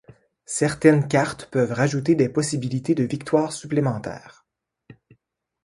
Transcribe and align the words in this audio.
Certaines 0.47 1.07
cartes 1.07 1.45
peuvent 1.51 1.73
rajouter 1.73 2.15
des 2.15 2.27
possibilités 2.27 2.95
de 2.95 3.03
victoires 3.03 3.53
supplémentaires. 3.53 4.47